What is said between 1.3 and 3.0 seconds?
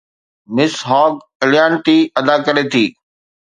اليانٽي ادا ڪري ٿي